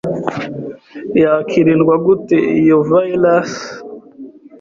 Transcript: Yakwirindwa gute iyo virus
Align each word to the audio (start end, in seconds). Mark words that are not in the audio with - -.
Yakwirindwa 1.21 1.93
gute 2.05 2.37
iyo 2.61 2.77
virus 2.89 3.51